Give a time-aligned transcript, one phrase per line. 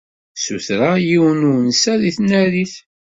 [0.37, 2.73] Ssutreɣ yiwen n unsa deg tnarit.